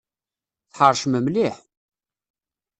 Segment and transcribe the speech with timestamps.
[0.71, 1.55] Tḥeṛcem mliḥ!